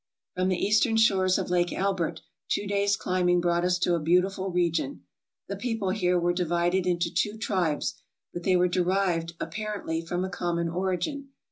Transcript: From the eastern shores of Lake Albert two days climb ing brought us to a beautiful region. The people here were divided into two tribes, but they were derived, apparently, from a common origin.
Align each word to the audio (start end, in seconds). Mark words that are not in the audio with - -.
From 0.33 0.47
the 0.47 0.57
eastern 0.57 0.97
shores 0.97 1.37
of 1.37 1.51
Lake 1.51 1.71
Albert 1.71 2.21
two 2.49 2.65
days 2.65 2.97
climb 2.97 3.29
ing 3.29 3.39
brought 3.39 3.63
us 3.63 3.77
to 3.77 3.93
a 3.93 3.99
beautiful 3.99 4.49
region. 4.49 5.03
The 5.47 5.55
people 5.55 5.91
here 5.91 6.17
were 6.19 6.33
divided 6.33 6.87
into 6.87 7.13
two 7.13 7.37
tribes, 7.37 8.01
but 8.33 8.41
they 8.41 8.55
were 8.55 8.67
derived, 8.67 9.33
apparently, 9.39 10.01
from 10.03 10.25
a 10.25 10.29
common 10.31 10.69
origin. 10.69 11.29